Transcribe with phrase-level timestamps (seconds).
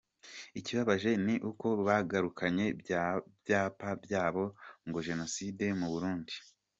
[0.59, 3.03] Ikibabaje ni uko bagarukanye bya
[3.41, 4.43] byapa byabo
[4.87, 6.35] ngo Jenoside mu Burundi”.